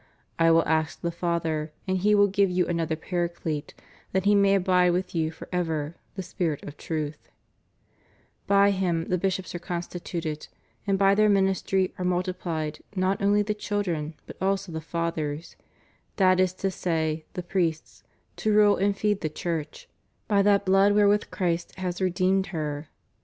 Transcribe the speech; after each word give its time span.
/ 0.25 0.39
will 0.39 0.65
ask 0.67 0.99
the 1.01 1.11
Father, 1.11 1.71
and 1.87 1.99
He 1.99 2.15
will 2.15 2.25
give 2.25 2.49
you 2.49 2.65
another 2.65 2.95
Paraclete, 2.95 3.75
that 4.13 4.25
He 4.25 4.33
may 4.33 4.55
abide 4.55 4.93
with 4.93 5.13
you 5.13 5.29
forever, 5.29 5.95
the 6.15 6.23
Spirit 6.23 6.63
of 6.63 6.75
Truths 6.75 7.29
By 8.47 8.71
Him 8.71 9.09
the 9.09 9.19
bishops 9.19 9.53
are 9.53 9.59
constituted, 9.59 10.47
and 10.87 10.97
by 10.97 11.13
their 11.13 11.29
ministry 11.29 11.93
are 11.99 12.03
multiplied 12.03 12.79
not 12.95 13.21
only 13.21 13.43
the 13.43 13.53
children, 13.53 14.15
but 14.25 14.37
also 14.41 14.71
the 14.71 14.81
fathers— 14.81 15.55
that 16.15 16.39
is 16.39 16.53
to 16.55 16.71
say, 16.71 17.23
the 17.33 17.43
priests— 17.43 18.01
to 18.37 18.51
rule 18.51 18.77
and 18.77 18.97
feed 18.97 19.21
the 19.21 19.29
Church 19.29 19.87
by 20.27 20.41
that 20.41 20.65
blood 20.65 20.93
wherewith 20.93 21.29
Christ 21.29 21.75
has 21.75 22.01
redeemed 22.01 22.47
her. 22.47 22.87